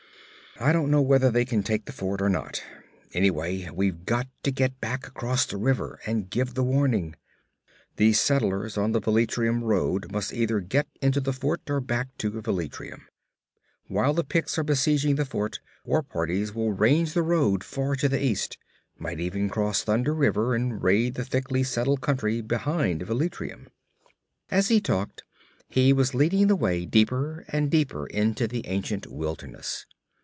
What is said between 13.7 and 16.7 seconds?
While the Picts are besieging the fort, war parties